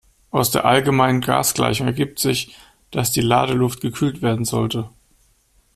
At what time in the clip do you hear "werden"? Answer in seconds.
4.23-4.45